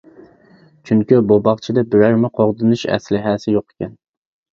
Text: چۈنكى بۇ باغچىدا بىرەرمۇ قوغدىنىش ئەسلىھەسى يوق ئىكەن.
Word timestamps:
چۈنكى 0.89 1.19
بۇ 1.31 1.35
باغچىدا 1.47 1.83
بىرەرمۇ 1.91 2.31
قوغدىنىش 2.39 2.87
ئەسلىھەسى 2.95 3.55
يوق 3.57 3.67
ئىكەن. 3.75 3.93